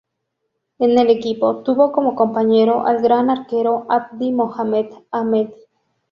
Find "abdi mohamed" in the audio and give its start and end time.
3.87-4.87